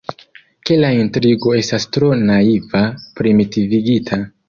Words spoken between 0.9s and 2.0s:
intrigo estas